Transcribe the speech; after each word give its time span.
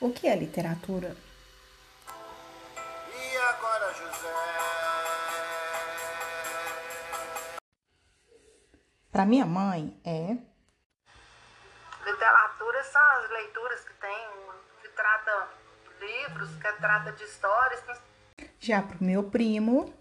O 0.00 0.12
que 0.12 0.28
é 0.28 0.36
literatura? 0.36 1.16
E 3.12 3.36
agora, 3.36 3.92
José? 3.94 4.34
Para 9.10 9.26
minha 9.26 9.44
mãe, 9.44 10.00
é 10.04 10.36
Literatura 12.06 12.84
são 12.84 13.02
as 13.02 13.30
leituras 13.30 13.80
que 13.84 13.94
tem, 13.94 14.28
que 14.82 14.88
trata 14.90 15.48
livros, 16.00 16.50
que 16.62 16.72
trata 16.74 17.12
de 17.12 17.24
histórias. 17.24 17.82
já 18.60 18.80
pro 18.80 19.02
meu 19.02 19.24
primo, 19.24 19.92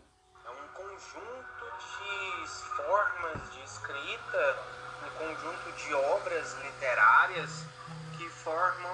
É 0.45 0.50
um 0.50 0.68
conjunto 0.75 1.66
de 1.82 2.48
formas 2.75 3.52
de 3.52 3.64
escrita, 3.64 4.59
um 5.07 5.09
conjunto 5.25 5.71
de 5.71 5.93
obras 5.95 6.54
literárias 6.64 7.64
que 8.16 8.29
formam 8.29 8.86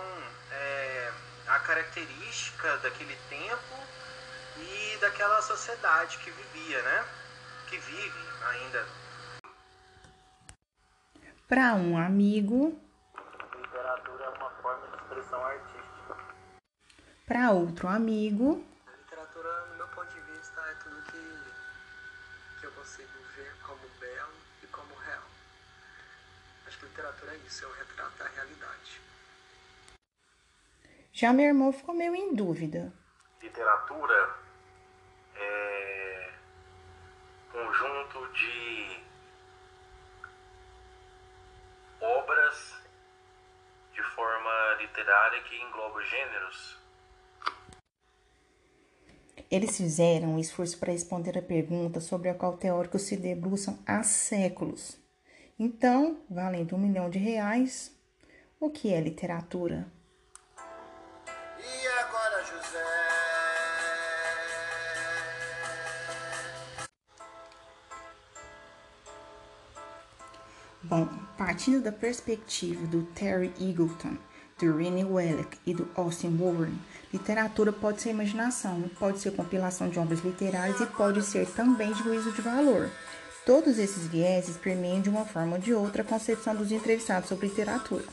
característica 1.84 2.78
daquele 2.78 3.16
tempo 3.30 3.76
e 4.58 4.98
daquela 5.02 5.42
sociedade 5.42 6.18
que 6.20 6.32
vivia, 6.32 6.82
né? 6.82 7.06
Que 7.68 7.78
vive 7.78 8.20
ainda. 8.50 8.86
para 11.48 11.74
um 11.74 11.98
amigo, 11.98 12.80
Literatura 13.58 14.24
é 14.26 14.30
uma 14.30 14.50
forma 14.62 14.88
de 14.88 14.96
expressão 14.96 15.46
artística. 15.46 16.18
para 17.28 17.52
outro 17.52 17.88
amigo, 17.88 18.66
A 18.88 18.92
literatura, 18.92 19.66
no 19.68 19.76
meu 19.76 19.88
ponto 19.90 20.12
de 20.14 20.22
vista, 20.32 20.62
é 20.62 20.74
tudo 20.76 21.02
que, 21.04 22.60
que 22.60 22.66
eu 22.66 22.72
consigo 22.72 23.12
ver 23.36 23.54
como 23.62 23.82
belo 24.00 24.34
e 24.64 24.68
como 24.68 24.96
real. 24.96 25.24
Acho 26.66 26.80
que 26.80 26.86
literatura 26.86 27.34
é 27.34 27.38
isso, 27.46 27.66
é 27.66 27.68
o 27.68 27.74
retrato 27.74 28.18
da 28.18 28.28
realidade. 28.30 28.83
Já 31.24 31.32
meu 31.32 31.46
irmão 31.46 31.72
ficou 31.72 31.96
meio 31.96 32.14
em 32.14 32.36
dúvida. 32.36 32.92
Literatura 33.42 34.36
é 35.38 36.30
conjunto 37.50 38.28
de 38.34 39.02
obras 42.02 42.76
de 43.94 44.04
forma 44.04 44.76
literária 44.82 45.42
que 45.44 45.56
engloba 45.62 46.04
gêneros. 46.04 46.78
Eles 49.50 49.78
fizeram 49.78 50.36
um 50.36 50.40
esforço 50.40 50.78
para 50.78 50.92
responder 50.92 51.38
a 51.38 51.42
pergunta 51.42 52.02
sobre 52.02 52.28
a 52.28 52.36
qual 52.36 52.58
teóricos 52.58 53.04
se 53.04 53.16
debruçam 53.16 53.80
há 53.88 54.04
séculos. 54.04 55.00
Então, 55.58 56.22
valendo 56.30 56.76
um 56.76 56.80
milhão 56.80 57.10
de 57.10 57.18
reais, 57.18 57.98
o 58.60 58.70
que 58.70 58.94
é 58.94 59.00
literatura? 59.00 59.90
Bom, 70.86 71.08
partindo 71.38 71.82
da 71.82 71.94
perspectiva 71.94 72.86
do 72.88 73.04
Terry 73.16 73.54
Eagleton, 73.58 74.18
do 74.60 74.76
Rennie 74.76 75.06
Welleck 75.06 75.58
e 75.66 75.74
do 75.74 75.88
Austin 75.96 76.36
Warren, 76.38 76.78
literatura 77.12 77.72
pode 77.72 78.02
ser 78.02 78.10
imaginação, 78.10 78.84
pode 79.00 79.20
ser 79.20 79.32
compilação 79.32 79.88
de 79.88 79.98
obras 79.98 80.20
literárias 80.20 80.82
e 80.82 80.86
pode 80.86 81.22
ser 81.22 81.48
também 81.48 81.94
juízo 81.96 82.34
de 82.34 82.42
valor. 82.42 82.90
Todos 83.46 83.80
esses 83.80 84.08
vieses 84.08 84.58
permeiam 84.58 85.00
de 85.00 85.10
uma 85.10 85.24
forma 85.24 85.56
ou 85.56 85.62
de 85.62 85.74
outra 85.74 86.02
a 86.02 86.06
concepção 86.06 86.54
dos 86.54 86.70
entrevistados 86.70 87.30
sobre 87.30 87.48
literatura. 87.48 88.04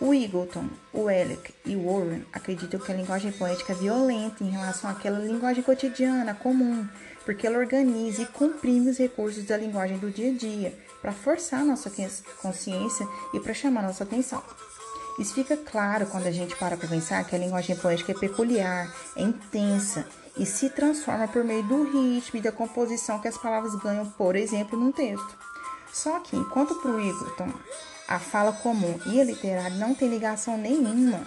O 0.00 0.12
Eagleton, 0.12 0.66
o 0.92 1.02
Welleck 1.02 1.54
e 1.64 1.76
o 1.76 1.86
Warren 1.86 2.24
acreditam 2.32 2.80
que 2.80 2.90
a 2.90 2.96
linguagem 2.96 3.30
poética 3.30 3.74
é 3.74 3.76
violenta 3.76 4.42
em 4.42 4.50
relação 4.50 4.90
àquela 4.90 5.20
linguagem 5.20 5.62
cotidiana, 5.62 6.34
comum, 6.34 6.84
porque 7.24 7.46
ela 7.46 7.58
organiza 7.58 8.22
e 8.22 8.26
comprime 8.26 8.90
os 8.90 8.98
recursos 8.98 9.44
da 9.44 9.56
linguagem 9.56 9.98
do 9.98 10.10
dia 10.10 10.32
a 10.32 10.34
dia 10.34 10.74
para 11.02 11.12
forçar 11.12 11.64
nossa 11.64 11.92
consciência 12.40 13.06
e 13.34 13.40
para 13.40 13.52
chamar 13.52 13.82
nossa 13.82 14.04
atenção. 14.04 14.42
Isso 15.18 15.34
fica 15.34 15.56
claro 15.56 16.06
quando 16.06 16.26
a 16.26 16.30
gente 16.30 16.56
para 16.56 16.76
para 16.76 16.88
pensar 16.88 17.24
que 17.24 17.36
a 17.36 17.38
linguagem 17.38 17.76
poética 17.76 18.12
é 18.12 18.14
peculiar, 18.14 18.90
é 19.14 19.22
intensa 19.22 20.06
e 20.38 20.46
se 20.46 20.70
transforma 20.70 21.28
por 21.28 21.44
meio 21.44 21.62
do 21.64 21.84
ritmo 21.84 22.38
e 22.38 22.42
da 22.42 22.50
composição 22.50 23.18
que 23.18 23.28
as 23.28 23.36
palavras 23.36 23.74
ganham, 23.74 24.08
por 24.10 24.36
exemplo, 24.36 24.78
num 24.78 24.90
texto. 24.90 25.36
Só 25.92 26.20
que, 26.20 26.34
enquanto 26.36 26.76
para 26.76 26.90
o 26.90 26.98
Eagleton 26.98 27.52
a 28.08 28.18
fala 28.18 28.52
comum 28.52 28.98
e 29.06 29.20
a 29.20 29.24
literária 29.24 29.76
não 29.76 29.94
tem 29.94 30.08
ligação 30.08 30.56
nenhuma, 30.56 31.22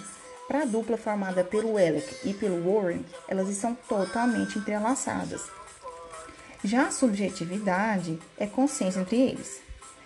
para 0.47 0.61
a 0.61 0.65
dupla 0.65 0.97
formada 0.97 1.43
pelo 1.43 1.73
Welleck 1.73 2.27
e 2.27 2.33
pelo 2.33 2.63
Warren, 2.63 3.03
elas 3.27 3.49
estão 3.49 3.75
totalmente 3.87 4.59
entrelaçadas. 4.59 5.41
Já 6.63 6.87
a 6.87 6.91
subjetividade 6.91 8.19
é 8.37 8.45
consciência 8.47 8.99
entre 8.99 9.17
eles. 9.17 9.64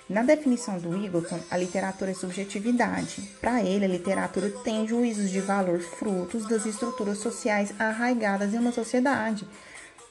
Na 0.09 0.23
definição 0.23 0.79
do 0.79 0.95
Eagleton, 1.05 1.39
a 1.51 1.55
literatura 1.55 2.09
é 2.09 2.13
subjetividade. 2.15 3.21
Para 3.39 3.61
ele, 3.61 3.85
a 3.85 3.87
literatura 3.87 4.49
tem 4.63 4.87
juízos 4.87 5.29
de 5.29 5.39
valor 5.39 5.79
frutos 5.79 6.47
das 6.47 6.65
estruturas 6.65 7.19
sociais 7.19 7.71
arraigadas 7.77 8.51
em 8.51 8.57
uma 8.57 8.71
sociedade. 8.71 9.47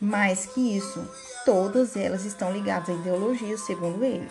Mais 0.00 0.46
que 0.46 0.76
isso, 0.76 1.04
todas 1.44 1.96
elas 1.96 2.24
estão 2.24 2.52
ligadas 2.52 2.90
a 2.90 2.92
ideologias, 2.92 3.66
segundo 3.66 4.04
ele. 4.04 4.28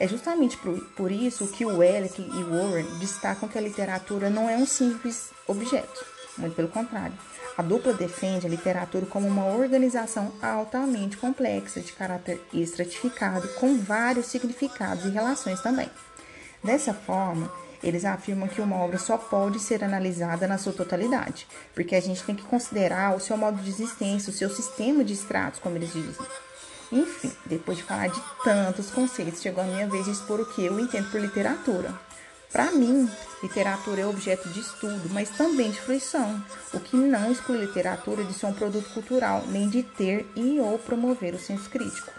É 0.00 0.08
justamente 0.08 0.56
por, 0.56 1.12
isso 1.12 1.48
que 1.48 1.66
o 1.66 1.80
Welleck 1.80 2.22
e 2.22 2.42
Warren 2.42 2.98
destacam 2.98 3.46
que 3.46 3.58
a 3.58 3.60
literatura 3.60 4.30
não 4.30 4.48
é 4.48 4.56
um 4.56 4.66
simples 4.66 5.28
objeto, 5.46 6.13
muito 6.38 6.54
pelo 6.54 6.68
contrário. 6.68 7.14
A 7.56 7.62
dupla 7.62 7.92
defende 7.92 8.46
a 8.46 8.50
literatura 8.50 9.06
como 9.06 9.28
uma 9.28 9.46
organização 9.46 10.32
altamente 10.42 11.16
complexa, 11.16 11.80
de 11.80 11.92
caráter 11.92 12.40
estratificado, 12.52 13.46
com 13.54 13.78
vários 13.78 14.26
significados 14.26 15.04
e 15.04 15.10
relações 15.10 15.60
também. 15.60 15.88
Dessa 16.62 16.92
forma, 16.92 17.52
eles 17.82 18.04
afirmam 18.04 18.48
que 18.48 18.60
uma 18.60 18.76
obra 18.76 18.98
só 18.98 19.18
pode 19.18 19.60
ser 19.60 19.84
analisada 19.84 20.48
na 20.48 20.58
sua 20.58 20.72
totalidade, 20.72 21.46
porque 21.74 21.94
a 21.94 22.00
gente 22.00 22.24
tem 22.24 22.34
que 22.34 22.42
considerar 22.42 23.14
o 23.14 23.20
seu 23.20 23.36
modo 23.36 23.62
de 23.62 23.68
existência, 23.68 24.30
o 24.30 24.34
seu 24.34 24.48
sistema 24.48 25.04
de 25.04 25.12
estratos, 25.12 25.60
como 25.60 25.76
eles 25.76 25.92
dizem. 25.92 26.26
Enfim, 26.90 27.32
depois 27.44 27.78
de 27.78 27.84
falar 27.84 28.08
de 28.08 28.20
tantos 28.42 28.90
conceitos, 28.90 29.42
chegou 29.42 29.62
a 29.62 29.66
minha 29.66 29.86
vez 29.86 30.06
de 30.06 30.12
expor 30.12 30.40
o 30.40 30.46
que 30.46 30.64
eu 30.64 30.80
entendo 30.80 31.10
por 31.10 31.20
literatura. 31.20 31.92
Para 32.54 32.70
mim, 32.70 33.10
literatura 33.42 34.02
é 34.02 34.06
objeto 34.06 34.48
de 34.48 34.60
estudo, 34.60 35.10
mas 35.10 35.28
também 35.30 35.72
de 35.72 35.80
fruição, 35.80 36.40
o 36.72 36.78
que 36.78 36.94
não 36.94 37.32
exclui 37.32 37.58
literatura 37.58 38.22
de 38.22 38.32
ser 38.32 38.46
um 38.46 38.52
produto 38.52 38.88
cultural, 38.94 39.42
nem 39.48 39.68
de 39.68 39.82
ter 39.82 40.24
e 40.36 40.60
ou 40.60 40.78
promover 40.78 41.34
o 41.34 41.38
senso 41.40 41.68
crítico. 41.68 42.12